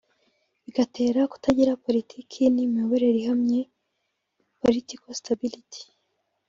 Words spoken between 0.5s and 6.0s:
bigatera kutagira politiki y’imiyoborere ihamye “political stability”